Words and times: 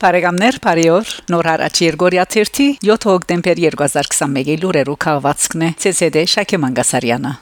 Բարեկամներ, 0.00 0.56
բարի 0.64 0.84
օր։ 0.94 1.10
Նոր 1.28 1.48
հարաճ 1.50 1.80
Երգորիա 1.84 2.24
7 2.32 2.70
հոկտեմբեր 3.10 3.60
2021-ի 3.66 4.56
լուրերու 4.62 4.96
քաղվածքն 5.04 5.68
է 5.68 5.70
ՑՍԴ 5.92 6.24
Շակե 6.38 6.64
Մանգասարյանը 6.64 7.36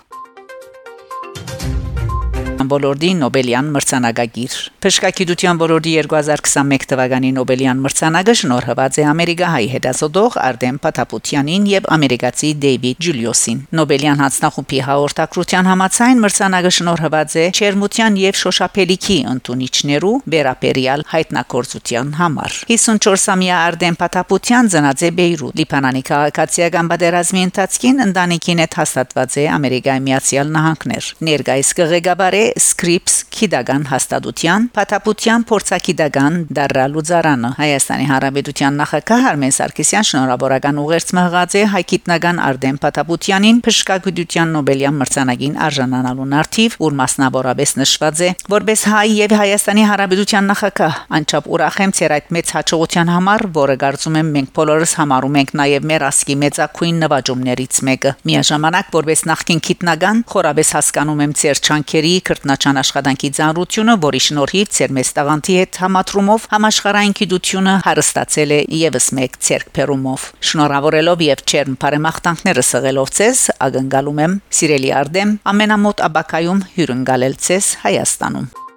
բոլորդի 2.67 3.09
Նոբելյան 3.19 3.67
մրցանակագիր։ 3.75 4.55
Փշկակիտության 4.83 5.59
բոլորդի 5.61 5.93
2021 6.03 6.87
թվականի 6.91 7.31
Նոբելյան 7.37 7.83
մրցանակը 7.85 8.35
շնորհված 8.41 8.99
է 8.99 9.05
ամերիկահայ 9.13 9.67
հետազոտող 9.75 10.39
Արտեմ 10.43 10.81
Պաթապուտյանին 10.83 11.69
եւ 11.71 11.89
ամերիկացի 11.95 12.51
Դեյվիդ 12.65 13.03
Ջուլիոսին։ 13.07 13.61
Նոբելյան 13.79 14.23
հանձնախումբի 14.23 14.81
հաղորդակցության 14.89 15.69
համաձայն 15.71 16.23
մրցանակը 16.27 16.73
շնորհված 16.79 17.37
է 17.39 17.47
Չերմության 17.59 18.19
եւ 18.19 18.41
Շոշափելիքի 18.43 19.19
ընտունիչներու 19.39 20.15
Բերապերիալ 20.35 21.07
հայտնագործության 21.15 22.13
համար։ 22.19 22.59
54-ամյա 22.75 23.63
Արտեմ 23.69 23.99
Պաթապուտյան 24.03 24.73
ծնած 24.75 25.07
է 25.07 25.13
Բեյրութ, 25.19 25.55
Լիբանանի 25.63 26.03
քաղաքացիական 26.09 26.91
պատերազմի 26.93 27.47
ընթացքին 27.49 28.03
ընտանիքին 28.09 28.63
հետ 28.65 28.79
հաստատված 28.83 29.39
է 29.39 29.47
Ամերիկայի 29.59 30.05
Միացյալ 30.09 30.53
Նահանգներ։ 30.59 31.09
Ներկայիս 31.29 31.71
կղեկավար 31.79 32.39
է 32.39 32.48
Scripps 32.57 33.15
քիդական 33.35 33.85
հաստատության 33.91 34.69
Փաթապության 34.77 35.45
փորձակիդական 35.49 36.39
Դարրալուզարանը 36.59 37.51
Հայաստանի 37.59 38.07
Հանրապետության 38.09 38.79
նախագահ 38.83 39.27
Արմեն 39.31 39.55
Սարգսյան 39.59 40.09
շնորհավորական 40.09 40.81
ուղերձ 40.83 41.13
մղած 41.19 41.57
է 41.59 41.63
հայկիտնական 41.75 42.41
Արտեմ 42.49 42.79
Փաթապությանին 42.83 43.61
փշկագիտության 43.69 44.53
Նոբելյան 44.59 44.99
մրցանակին 45.03 45.59
արժանանալու 45.69 46.29
նարթիվ, 46.33 46.77
որ 46.83 46.97
մասնավորապես 47.03 47.75
նշված 47.79 48.23
է 48.29 48.31
որպես 48.55 48.85
հայ 48.93 49.07
եւ 49.19 49.37
Հայաստանի 49.39 49.85
Հանրապետության 49.89 50.49
նախագահ 50.53 50.99
անչափ 51.19 51.49
ուրախ 51.59 51.79
եմ 51.85 51.93
ցեր 51.99 52.15
այդ 52.19 52.33
մեծ 52.39 52.53
հաջողության 52.59 53.13
համար, 53.15 53.47
որը 53.59 53.77
կարծում 53.83 54.19
եմ 54.19 54.33
մենք 54.39 54.51
բոլորս 54.59 54.93
համարում 54.99 55.39
ենք 55.39 55.53
նաեւ 55.59 55.89
մեր 55.89 56.05
ասկի 56.09 56.37
մեծակույն 56.43 57.01
նվաճումներից 57.05 57.81
մեկը։ 57.89 58.13
Միաժամանակ 58.29 58.93
որպես 58.99 59.25
նախկին 59.29 59.63
քիտնական 59.69 60.23
խորաբես 60.33 60.73
հասկանում 60.79 61.23
եմ 61.29 61.33
ցեր 61.39 61.63
չանքերի 61.69 62.13
քրտնաչան 62.39 62.79
աշխատանքի 62.79 63.29
ծանրությունը, 63.39 63.95
որի 64.05 64.21
շնորհիվ 64.27 64.69
ցերմես 64.77 65.09
տաղանթի 65.17 65.57
հետ 65.59 65.79
համատրումով 65.83 66.45
համաշխարհային 66.53 67.17
գիտությունը 67.19 67.75
հարստացել 67.89 68.55
է 68.55 68.61
եւս 68.83 69.09
մեկ 69.19 69.41
ցերկփերումով։ 69.49 70.29
Շնորհավորելով 70.53 71.27
եւ 71.27 71.45
չերմ 71.49 71.77
բարեմաղթանքները 71.83 72.67
սղելով 72.69 73.13
ցես, 73.19 73.45
ագնկալում 73.69 74.23
եմ 74.29 74.39
սիրելի 74.61 74.95
արդեմ 75.03 75.37
ամենամոտ 75.55 76.07
աբակայում 76.09 76.65
հյուրընկալել 76.79 77.39
ցես 77.49 77.75
Հայաստանում։ 77.89 78.68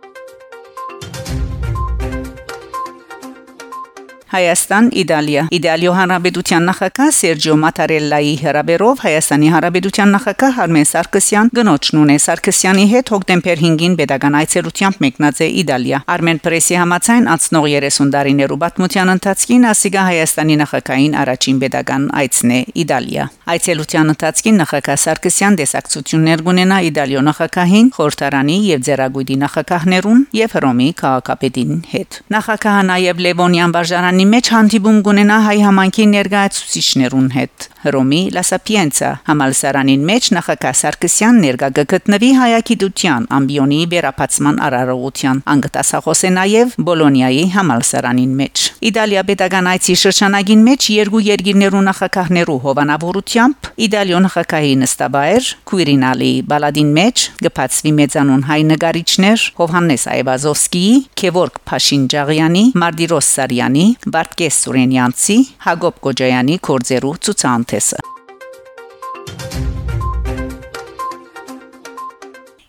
Հայաստան 4.32 4.86
Իտալիա 4.96 5.42
Իտալիո 5.52 5.94
հանրապետության 5.98 6.68
նախագահ 6.70 7.10
Սերջիո 7.18 7.56
Մատարելլայի 7.62 8.36
հրաբերով 8.42 9.02
Հայաստանի 9.04 9.48
հանրապետության 9.52 10.14
նախագահ 10.16 10.60
Արմեն 10.66 10.88
Սարգսյան 10.88 11.52
գնոջն 11.58 12.00
ունե 12.02 12.16
Սարգսյանի 12.26 12.86
հետ 12.94 13.12
հոկտեմբեր 13.12 13.64
5-ին 13.66 13.98
pedagogan 14.00 14.38
այցելությամբ 14.40 15.02
մեկնած 15.04 15.42
է 15.44 15.50
Իտալիա 15.62 16.00
Արմեն 16.16 16.40
Պրեսի 16.48 16.80
համաձայն 16.80 17.28
անցնող 17.36 17.68
30 17.76 18.14
տարիներու 18.16 18.60
պատմության 18.64 19.12
ընթացքին 19.16 19.68
ասիգա 19.72 20.06
Հայաստանի 20.08 20.56
նախագահային 20.64 21.20
առաջին 21.26 21.60
pedagogan 21.66 22.08
այցն 22.22 22.56
է 22.56 22.62
Իտալիա 22.88 23.28
Այցելության 23.52 24.16
ընթացքին 24.16 24.60
նախագահ 24.64 25.00
Սարգսյան 25.02 25.60
դեսակցություններ 25.60 26.46
կունենա 26.48 26.80
Իտալիո 26.88 27.26
նախագահին 27.28 27.92
խորհրդարանի 28.00 28.58
եւ 28.72 28.88
ձերագույդի 28.88 29.36
նախագահներուն 29.44 30.24
եւ 30.40 30.56
Հռոմի 30.56 30.90
քաղաքապետին 31.02 31.74
հետ 31.92 32.20
Նախագահը 32.32 32.84
նաեւ 32.92 33.24
Լևոնյան 33.28 33.76
վարժարանի 33.76 34.21
Երևանի 34.22 34.38
մեջ 34.38 34.50
հանդիպում 34.54 34.98
կունենա 35.06 35.36
հայ 35.42 35.54
համանքի 35.66 36.04
ներկայացուցիչներուն 36.12 37.30
հետ։ 37.36 37.66
Հռոմի 37.86 38.20
Sapienza 38.46 39.10
համալսարանին 39.30 40.04
մեջ 40.10 40.28
նախագահ 40.38 40.76
Սարգսյան 40.82 41.40
ներկա 41.46 41.70
գտնվի 41.94 42.30
հայագիտության 42.42 43.26
ամբիոնի 43.40 43.80
վերապացման 43.96 44.62
արարողության 44.68 45.42
անգտասախոս 45.56 46.22
է 46.30 46.32
նաև 46.38 46.78
Բոլոնիայի 46.92 47.48
համալսարանին 47.58 48.38
մեջ 48.44 48.71
Իտալիա 48.82 49.22
pedagogan 49.28 49.68
այցի 49.70 49.94
շրջանագին 50.02 50.62
մեջ 50.66 50.86
երկու 50.90 51.20
երկիրներու 51.22 51.82
նախագահներու 51.86 52.56
հովանավորությամբ 52.64 53.68
Իտալիոն 53.86 54.24
նախագահի 54.26 54.72
նստաբայր 54.82 55.50
Քուիրինալի 55.70 56.30
բալադին 56.50 56.90
մեջ 56.96 57.26
գծվի 57.46 57.92
մեծանուն 58.00 58.46
հայ 58.50 58.58
նկարիչներ 58.72 59.44
Հովհաննես 59.62 60.06
Այվազովսկիի, 60.16 60.96
Քևորգ 61.22 61.60
Փաշինջաղյանի, 61.70 62.64
Մարտիրոս 62.82 63.30
Սարյանի, 63.38 63.86
Վարդգես 64.18 64.58
Սուրենյանցի, 64.66 65.38
Հակոբ 65.68 66.02
Կոջայանի 66.08 66.58
կորձերու 66.72 67.14
ցուցանտեսը 67.28 68.02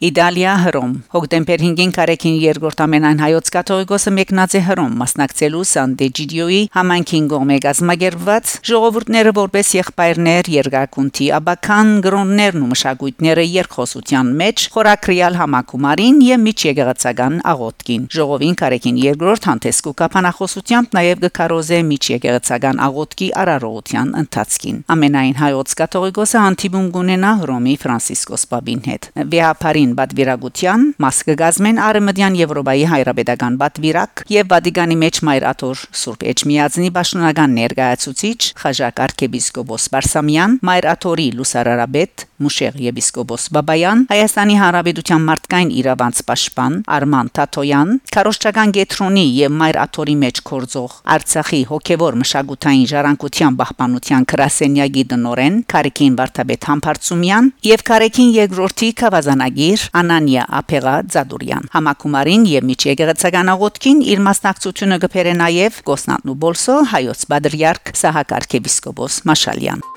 Իտալիա 0.03 0.53
հռոմ 0.59 0.95
հոկտեմբեր 1.15 1.61
5-ին 1.63 1.91
Կարեկին 1.95 2.39
երկրորդ 2.43 2.81
ամենայն 2.83 3.21
հայոց 3.23 3.51
կաթողիկոսը 3.55 4.13
մեկնած 4.17 4.55
է 4.59 4.63
հռոմ 4.67 4.97
մասնակցելու 4.99 5.61
Սանդեջիդիոյի 5.71 6.63
համանքին 6.75 7.29
գոմե 7.31 7.59
գազմագերված 7.63 8.55
ժողովուրդները 8.67 9.33
որպես 9.37 9.71
եղբայրներ 9.77 10.51
երկակունթի 10.55 11.29
աբական 11.39 11.93
գրոններն 12.07 12.65
ու 12.67 12.71
մշակույթները 12.73 13.45
երկխոսության 13.53 14.33
մեջ 14.43 14.65
խորակրիալ 14.75 15.39
համակումարին 15.39 16.19
եւ 16.27 16.43
միջեկեղեցական 16.51 17.39
աղոթքին 17.53 18.11
ժողովին 18.19 18.59
Կարեկին 18.59 19.01
երկրորդ 19.07 19.49
հանդեսկու 19.53 19.95
կապանախոսությամբ 20.03 20.99
նաեւ 20.99 21.23
գկարոզե 21.29 21.81
միջեկեղեցական 21.93 22.83
աղոթքի 22.91 23.31
արարողության 23.47 24.13
ընթացքին 24.25 24.83
ամենայն 24.97 25.41
հայոց 25.45 25.79
կաթողիկոսը 25.83 26.45
հանդիպում 26.49 26.93
կունենա 26.99 27.33
Հռոմի 27.43 27.79
Ֆրանցիսկոս 27.87 28.49
Պապին 28.51 28.85
հետ 28.91 29.11
վեհապարին 29.37 29.92
Վատիկան 29.93 29.99
բադվիրագության 29.99 30.85
մաս 31.03 31.19
կգազմեն 31.29 31.79
Արեմդյան 31.85 32.37
Եվրոպայի 32.39 32.85
հայրապետական 32.93 33.57
բադվիրակ 33.61 34.23
եւ 34.33 34.49
Վատիկանի 34.53 34.97
մեջ 35.03 35.21
Մայր 35.29 35.47
Աթոր 35.53 35.83
Սուրբ 36.01 36.25
Էջմիածնի 36.33 36.91
Պաշտոնական 36.97 37.57
ներկայացուցիչ 37.61 38.41
Խաժակ 38.63 39.03
arczepiskopos 39.07 39.89
Բարսամյան 39.93 40.59
Մայր 40.65 40.89
Աթորի 40.97 41.29
Լուսարարաբեդ 41.37 42.27
Մուշեղ 42.43 42.79
եպիսկոպոս 42.87 43.45
Բաբայան, 43.57 44.05
Հայաստանի 44.13 44.57
Հանրապետության 44.63 45.27
մարդկային 45.29 45.73
իրավանց 45.83 46.23
պաշտպան 46.29 46.79
Արման 46.97 47.31
Թաթոյան, 47.39 47.93
Քարոշչական 48.13 48.75
Գետրոնի 48.77 49.25
եւ 49.39 49.55
Մայր 49.63 49.79
Աթորի 49.83 50.17
մեջ 50.23 50.43
կորձող 50.53 50.97
Արցախի 51.17 51.61
հոգեվոր 51.73 52.19
մշակութային 52.23 52.87
ժառանգության 52.93 53.59
պահպանության 53.63 54.27
քրասենյակի 54.33 55.05
դնորեն 55.13 55.59
Կարիկին 55.73 56.19
Վարդապետ 56.23 56.69
Համբարձումյան 56.73 57.51
եւ 57.69 57.85
Կարեկին 57.93 58.33
երկրորդի 58.37 58.91
Խավազանագիր 59.03 59.87
Անանիա 60.03 60.45
Ափեղա 60.63 60.97
Ձադուրյան 61.15 61.71
համակումարին 61.77 62.47
եւ 62.53 62.69
միջեկեղեցական 62.73 63.53
աղոթքին 63.57 64.05
իր 64.13 64.25
մասնակցությունը 64.29 65.01
կփերե 65.07 65.35
նաեւ 65.43 65.81
Կոսնանտնու 65.89 66.39
Բոլսո 66.47 66.77
հայոց 66.93 67.27
բադրիարք 67.33 67.97
Սահակ 68.03 68.37
arczepiskopos 68.43 69.23
Մաշալյան 69.29 69.91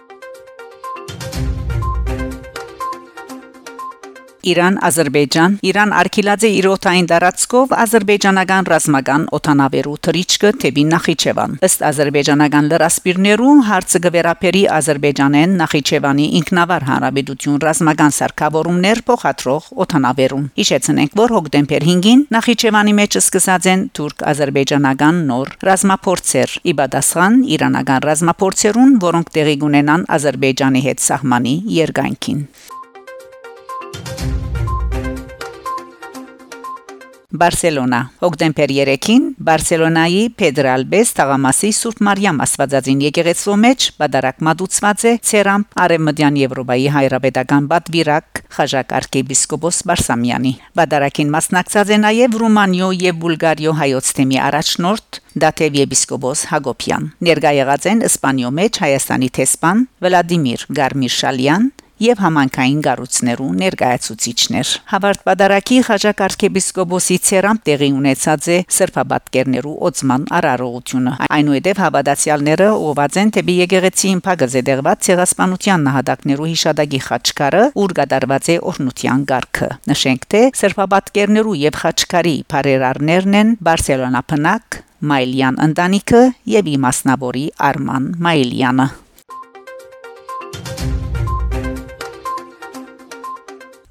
Իրան-Ադրբեջան 4.51 5.55
Իրան 5.69 5.93
արքիլաձե 5.99 6.49
իրոթային 6.59 7.07
դարածքով 7.11 7.73
ադրբեջանական 7.85 8.67
ռազմական 8.71 9.23
օթանավերու 9.37 9.95
թրիչկը 10.07 10.51
թեպի 10.63 10.83
Նախիջևան 10.91 11.55
ըստ 11.67 11.85
ադրբեջանական 11.89 12.69
լրասպիրներու 12.71 13.55
հարցը 13.69 14.01
գվերապերի 14.05 14.63
Ադրբեջանեն 14.75 15.55
Նախիջևանի 15.61 16.27
ինքնավար 16.39 16.85
հանրապետություն 16.89 17.59
ռազմական 17.65 18.15
սարքավորումներ 18.19 19.03
փոխադրող 19.09 19.69
օթանավերուն 19.85 20.45
Հիշեցնենք 20.61 21.17
որ 21.21 21.35
հոկտեմբեր 21.39 21.87
5-ին 21.89 22.23
Նախիջևանի 22.37 22.95
մեջ 23.01 23.19
սկսած 23.21 23.69
են 23.73 23.85
թուրք-ադրբեջանական 23.99 25.21
նոր 25.31 25.53
ռազմապորցեր 25.69 26.55
իբադասխան 26.75 27.41
իրանական 27.57 28.07
ռազմապորցերուն 28.11 28.95
որոնք 29.09 29.35
տեղի 29.39 29.59
կունենան 29.65 30.07
Ադրբեջանի 30.19 30.85
հետ 30.89 31.05
սահմանի 31.09 31.55
երկայնքին 31.81 32.41
Բարսելոնա 37.33 37.99
հոկտեմբեր 38.21 38.71
3-ին 38.75 39.23
Բարսելոնայի 39.47 40.19
Pedralbes 40.37 41.13
թաղամասի 41.17 41.71
Սուրբ 41.73 42.03
Մարիամ 42.05 42.41
Աստվածածին 42.45 43.01
եկեղեցու 43.07 43.55
մեջ 43.63 43.87
բادرակ 43.97 44.43
մատուցված 44.45 45.05
է 45.09 45.13
Ցերամփ 45.29 45.81
Արևմտյան 45.85 46.39
Եվրոպայի 46.43 46.87
հայրապետական 46.95 47.69
պատվիրակ 47.73 48.43
Խաժակ 48.55 48.95
arczepiskopos 49.01 49.81
Բարսամյանի 49.89 50.53
բادرակին 50.77 51.33
մասնակցած 51.33 51.95
է 51.97 52.01
նաև 52.05 52.39
Ռումանիո 52.45 52.89
եւ 53.01 53.21
Բուլղարիո 53.25 53.77
հայոց 53.81 54.11
թեմի 54.19 54.41
առաջնորդ 54.45 55.21
Դատեվ 55.35 55.73
եպիսկոպոս 55.81 56.41
Հակոբյան։ 56.47 57.07
Ներկա 57.27 57.51
եղած 57.57 57.85
են 57.91 58.03
Իսպանիո 58.07 58.51
մեջ 58.55 58.77
Հայաստանի 58.85 59.27
տեսփան 59.35 59.81
Վլադիմիր 60.05 60.61
Գարմիշալյան, 60.77 61.65
եւ 62.01 62.19
համանքային 62.23 62.79
գառույցներու 62.85 63.49
ներկայացուցիչներ։ 63.61 64.71
Հավարտ 64.91 65.21
Բադարակի 65.29 65.77
Խաչակ 65.87 66.23
arczepiskopos-ի 66.25 67.17
ցերամ 67.29 67.59
տեղի 67.69 67.89
ունեցած 67.95 68.49
է 68.55 68.57
սրբաբատկերներու 68.75 69.75
օծման 69.89 70.25
արարողությունը։ 70.39 71.13
Այնուհետև 71.35 71.81
հավատացյալները 71.85 72.67
ուղված 72.85 73.19
են 73.21 73.31
դեպի 73.37 73.55
եկեղեցին 73.61 74.23
փագը 74.25 74.49
զդեղված 74.55 75.05
ցեղասպանության 75.07 75.85
նահատակներու 75.87 76.49
հիշադակի 76.51 77.01
խաչքարը, 77.05 77.63
ուր 77.85 77.95
գդարված 78.01 78.51
է 78.51 78.57
օրնության 78.75 79.23
գարքը։ 79.31 79.69
Նշենք 79.93 80.27
թե 80.35 80.43
սրբաբատկերներու 80.59 81.55
եւ 81.63 81.79
խաչքարի 81.85 82.35
բարերարներն 82.51 83.39
են 83.39 83.55
Բարսելոնա 83.69 84.25
փնակ 84.33 84.81
Մայլյան 85.05 85.57
ընտանիքը 85.69 86.21
եւ 86.55 86.69
իմասնաբորի 86.75 87.47
Արման 87.69 88.13
Մայլյանը 88.25 88.91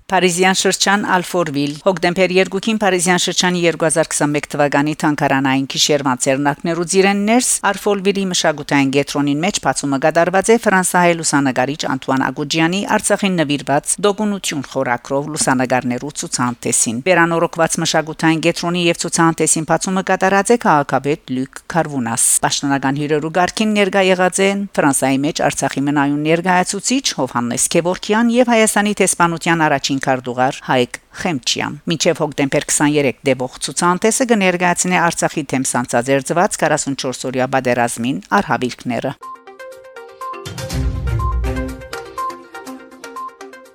Փարիզյան 0.04 0.56
շրջան 0.60 1.04
Ալֆորվիլ 1.14 1.70
հոկտեմբեր 1.86 2.32
2-ին 2.36 2.78
Փարիզյան 2.82 3.20
շրջանի 3.24 3.60
2021 3.64 4.48
թվականի 4.52 4.92
Թանկարանային 5.00 5.68
գիշերվան 5.72 6.18
ցերնակներու 6.24 6.84
ծիրեններս 6.92 7.48
Ալֆորվիլի 7.70 8.24
մշակութային 8.34 8.90
գետրոնին 8.96 9.40
մեջ 9.44 9.60
բացումը 9.64 9.98
գդարված 10.04 10.50
է 10.52 10.56
Ֆրանսահայ 10.64 11.14
լուսանգարիչ 11.20 11.78
Անտուան 11.94 12.24
Ագուջյանի 12.28 12.80
Արցախին 12.98 13.38
նվիրված 13.40 13.94
դոգունություն 14.04 14.66
խորակրով 14.74 15.32
լուսանգարներու 15.32 16.12
ցուցանտեսին 16.20 17.00
Վերանորոգված 17.08 17.78
մշակութային 17.80 18.44
գետրոնի 18.44 18.84
եւ 18.92 19.00
ցուցանտեսին 19.08 19.68
բացումը 19.72 20.04
կատարած 20.12 20.52
է 20.52 20.58
քաղաքապետ 20.68 21.34
Լյուկ 21.38 21.64
Կարվունաս 21.72 22.28
Պաշտոնական 22.44 23.00
հյուրերու 23.00 23.32
ղարքին 23.40 23.74
ներկա 23.80 24.04
եղած 24.12 24.44
են 24.52 24.64
Ֆրանսայի 24.76 25.18
մեջ 25.24 25.42
Արցախի 25.48 25.84
մնայուն 25.88 26.22
ներկայացուցիչ 26.28 27.04
Հովհաննես 27.24 27.68
Քևորքյան 27.72 28.32
եւ 28.34 28.52
Հայաստանի 28.54 28.94
տեսփանության 29.00 29.64
առաջին 29.64 29.93
շինքարդուղար 29.94 30.58
Հայկ 30.68 30.98
Խեմչյան։ 31.20 31.76
Մինչև 31.90 32.22
հոկտեմբեր 32.24 32.66
23 32.72 33.20
դեպող 33.28 33.58
ցուցանտեսը 33.66 34.26
կներկայացնի 34.32 34.98
Արցախի 35.04 35.44
թեմ 35.54 35.68
սանցաձերծված 35.70 36.58
44-օրյա 36.64 37.50
բادرազմին 37.54 38.18
արհավիրքները։ 38.40 39.14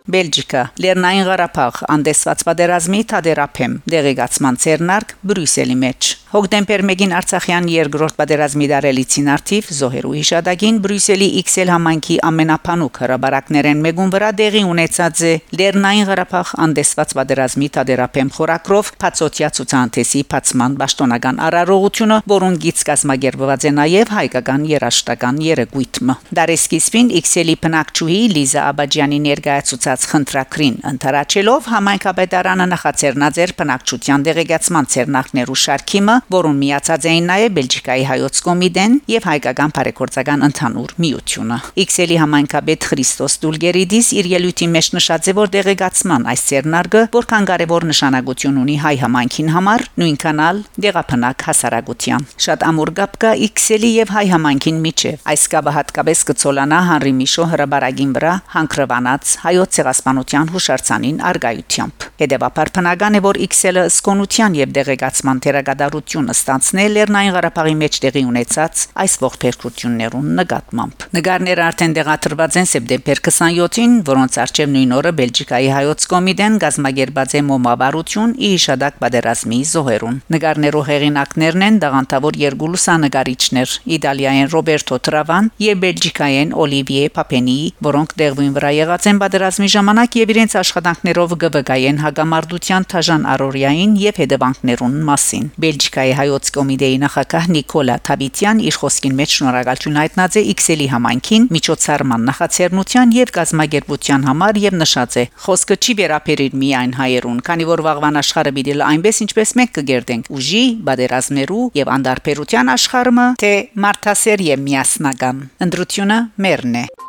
Բելգիկա. 0.09 0.63
Լեռնային 0.83 1.27
Ղարաբաղ. 1.29 1.83
Անդեսված 1.95 2.47
պատերազմի 2.49 3.01
թադերապեմ 3.13 3.75
դեղեկացման 3.93 4.59
ցերնարկ 4.65 5.13
Բրյուսելի 5.29 5.77
մեջ 5.85 6.15
Հոկտեմբեր 6.29 6.81
1-ին 6.85 7.13
Արցախյան 7.17 7.67
երկրորդ 7.73 8.15
պատերազմի 8.19 8.65
դարելիցին 8.69 9.29
արդիվ 9.33 9.69
Զոհերու 9.73 10.11
հիշադակին 10.13 10.75
Բրյուսելի 10.83 11.29
XL 11.41 11.71
համայնքի 11.73 12.17
ամենափանուկ 12.27 12.99
հրաբարակներեն 13.01 13.81
մեկուն 13.85 14.11
վրա 14.13 14.29
դեղի 14.37 14.61
ունեցած 14.69 15.23
է 15.25 15.31
Լեռնային 15.57 16.05
Ղարաբաղ 16.09 16.51
անդեսված 16.65 17.15
պատերազմի 17.17 17.69
թադերապեմ 17.79 18.29
խորակրով 18.37 18.91
Փածոտիա 19.01 19.49
ցուցանտեսի 19.57 20.21
փացման 20.29 20.77
պաշտոնական 20.83 21.41
արարողությունը, 21.49 22.19
որուն 22.29 22.59
գից 22.69 22.85
կազմակերպված 22.93 23.65
է 23.65 23.73
նաև 23.79 24.13
հայկական 24.19 24.69
երաշտական 24.69 25.41
երեկույթը։ 25.49 26.17
Դարեսկիսվին 26.37 27.11
XL-ի 27.23 27.57
բնակչուհի 27.65 28.21
Լիզա 28.37 28.69
Աբաջյանի 28.69 29.19
ներկայացուցած 29.25 29.98
խնդրակրին 30.09 30.75
ընտրաչելով 30.89 31.69
համայնքապետարանը 31.73 32.65
նախաձեռնած 32.73 33.39
էր 33.43 33.53
բնակչության 33.59 34.25
դեղեկացման 34.29 34.89
ցերնակներու 34.93 35.59
շարքիմը 35.63 36.15
որոնց 36.35 36.59
միացած 36.59 37.07
էին 37.09 37.29
նաև 37.29 37.53
Բելգիկայի 37.59 38.03
հայոց 38.09 38.41
կոմիտեն 38.45 38.95
եւ 39.09 39.27
հայկական 39.29 39.73
բարեգործական 39.79 40.45
ընդհանուր 40.49 40.93
միությունը։ 41.03 41.57
XL-ի 41.83 42.17
համայնքապետ 42.23 42.87
Խրիստոս 42.89 43.35
Դուլգերիդիս 43.43 44.07
իր 44.19 44.29
ելույթի 44.33 44.67
մեջ 44.75 44.89
նշած 44.99 45.29
է, 45.29 45.33
որ 45.39 45.51
դեղեկացման 45.55 46.27
այս 46.33 46.43
ցերնարգը 46.49 47.03
որքան 47.15 47.49
կարևոր 47.49 47.87
նշանակություն 47.89 48.59
ունի 48.63 48.77
հայ 48.83 48.95
համայնքին 49.03 49.49
համար, 49.55 49.85
նույնքանալ 49.99 50.61
դեղափնակ 50.85 51.45
հասարակության։ 51.49 52.27
Շատ 52.45 52.65
ամուր 52.69 52.91
գապ 52.99 53.17
կա 53.23 53.31
XL-ի 53.49 53.91
եւ 53.99 54.13
հայ 54.15 54.25
համայնքին 54.33 54.79
միջև։ 54.85 55.27
Այս 55.33 55.43
կապը 55.53 55.73
հատկապես 55.79 56.23
կցոլանա 56.29 56.79
Հանրի 56.89 57.13
Միշո 57.19 57.45
հրաբարագին 57.53 58.13
վրա 58.19 58.33
հանգրվանած 58.55 59.33
հայոց 59.43 59.79
ցեղասպանության 59.89 60.49
հուշարձանին 60.53 61.17
արգայությամբ։ 61.29 62.05
Հետևաբար 62.19 62.69
բնական 62.75 63.15
է, 63.17 63.19
որ 63.25 63.37
XL-ը 63.45 63.83
սկոնության 63.89 64.55
եւ 64.59 64.73
դեղեկացման 64.75 65.39
թերագադարությունը 65.45 66.35
ստանցնել 66.35 66.93
Լեռնային 66.99 67.33
Ղարաբաղի 67.35 67.75
մեջ 67.79 67.99
տեղի 68.03 68.23
ունեցած 68.29 68.83
այս 69.03 69.13
ողբերգություններուն 69.23 70.27
նկատմամբ։ 70.39 71.05
Նկարները 71.17 71.63
արդեն 71.69 71.95
դեղատրված 71.97 72.57
են 72.59 72.69
սեպտեմբեր 72.69 73.21
27-ին, 73.29 73.95
որոնց 74.09 74.39
արժեվ 74.43 74.69
նույն 74.75 74.93
օրը 74.99 75.13
Բելգիկայի 75.19 75.69
հայոց 75.79 76.07
կոմիտեն 76.13 76.59
գազմագերբած 76.63 77.35
է 77.39 77.41
մոմավարություն՝ 77.49 78.35
ի 78.35 78.51
իշադակ 78.59 78.99
պատերազմի 78.99 79.59
զոհերուն։ 79.69 80.19
Նկարներու 80.35 80.85
հեղինակներն 80.89 81.65
են 81.69 81.79
դաղանտավոր 81.83 82.39
երկու 82.43 82.71
լուսանկարիչներ՝ 82.75 83.75
Իտալիայեն 83.99 84.51
Ռոբերտո 84.53 84.99
Տրավան 85.09 85.49
եւ 85.69 85.81
Բելգիկայեն 85.85 86.53
Օլիվիե 86.59 87.05
Պապենի, 87.15 87.59
որոնք 87.89 88.15
դեղվին 88.19 88.53
վրա 88.59 88.71
եղած 88.79 89.09
են 89.09 89.19
պատերազմի 89.23 89.69
ժամանակ 89.79 90.15
եւ 90.19 90.31
իրենց 90.33 90.53
աշխատանքներով 90.59 91.33
ԳՎԳ-ային 91.39 91.99
հագամարտության 92.03 92.85
Թաժան 92.91 93.23
Արորյային 93.31 93.91
եւ 94.01 94.17
հետևանքներուն 94.19 94.95
մասին։ 95.07 95.45
Բելգիկայի 95.63 96.13
հայոց 96.19 96.49
կոմիտեի 96.57 96.97
նախակահ 97.03 97.45
Նիկոլա 97.55 97.95
Թավիթյան 98.09 98.59
իր 98.67 98.79
խոսքին 98.81 99.15
մեջ 99.19 99.35
շնորհակալություն 99.39 99.99
հայտնած 99.99 100.35
է 100.35 100.43
Իքսելի 100.51 100.87
համայնքին 100.99 101.47
միջոցառման 101.55 102.27
նախաձեռնության 102.27 103.15
եւ 103.19 103.33
գազագերբության 103.39 104.27
համար 104.29 104.61
եւ 104.67 104.79
նշած 104.83 105.11
է. 105.15 105.23
խոսքը 105.47 105.75
չի 105.79 105.93
վերաբերիր 105.99 106.53
միայն 106.59 106.93
հայերուն, 106.99 107.39
քանի 107.47 107.65
որ 107.71 107.83
վաղվան 107.87 108.19
աշխարհը 108.19 108.53
պիտի 108.59 108.73
այնպես 108.89 109.21
ինչպես 109.29 109.49
մենք 109.59 109.71
կգերտենք՝ 109.79 110.31
ուժի, 110.35 110.65
բادرազմերու 110.89 111.65
եւ 111.79 111.93
անդարբերության 111.95 112.73
աշխարհը, 112.75 113.27
թե 113.39 113.53
մարդասեր 113.85 114.47
եւ 114.49 114.65
միասնական։ 114.67 115.45
Ընդրությունը 115.69 116.19
մերն 116.43 116.83
է։ 116.83 117.08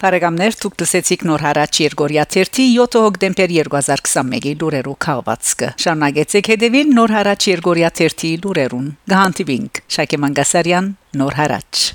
Բարեկամներ, 0.00 0.54
դուք 0.62 0.76
լսեցիք 0.80 1.24
նոր 1.28 1.42
հարաճ 1.44 1.78
Երգորիա 1.82 2.22
3-ի 2.32 2.64
7 2.72 3.02
հոկտեմբեր 3.04 3.52
2021-ի 3.58 4.54
լուրերով 4.62 4.96
քաղվածքը։ 5.06 5.68
Շարունակեցեք 5.84 6.50
հետևել 6.54 6.96
նոր 6.96 7.14
հարաճ 7.18 7.48
Երգորիա 7.52 7.92
3-ի 8.00 8.32
լուրերուն։ 8.46 8.90
Գահանտիվինք 9.12 9.84
Շակե 10.00 10.24
Մանգասարյան, 10.24 10.92
նոր 11.20 11.40
հարաճ։ 11.44 11.86